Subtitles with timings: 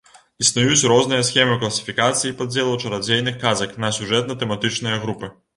[0.43, 5.35] Існуюць розныя схемы класіфікацыі і падзелу чарадзейных казак на сюжэтна-тэматычныя групы.